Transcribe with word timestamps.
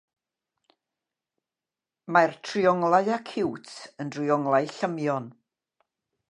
Mae'r 2.17 2.33
trionglau 2.49 3.13
acíwt 3.19 3.77
yn 4.05 4.13
drionglau 4.17 4.73
llymion. 4.75 5.33